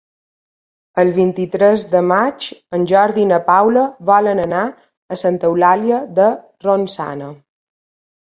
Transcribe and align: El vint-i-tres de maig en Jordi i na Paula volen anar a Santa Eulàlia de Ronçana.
El 1.01 1.09
vint-i-tres 1.17 1.83
de 1.91 1.99
maig 2.11 2.47
en 2.77 2.87
Jordi 2.91 3.21
i 3.23 3.25
na 3.31 3.39
Paula 3.49 3.83
volen 4.11 4.41
anar 4.45 4.63
a 5.17 5.19
Santa 5.25 5.49
Eulàlia 5.51 6.01
de 6.21 6.27
Ronçana. 6.67 7.29